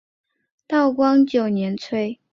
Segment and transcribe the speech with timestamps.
[0.65, 1.95] 道光九年卒。